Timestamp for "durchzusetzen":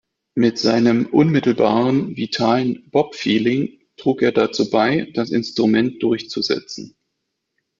6.01-6.95